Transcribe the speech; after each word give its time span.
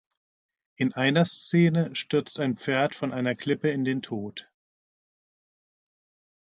In 0.77 0.93
einer 0.93 1.25
Szene 1.25 1.95
stürzt 1.95 2.39
ein 2.39 2.55
Pferd 2.55 2.95
von 2.95 3.13
einer 3.13 3.35
Klippe 3.35 3.69
in 3.69 3.85
den 3.85 4.01
Tod. 4.01 4.49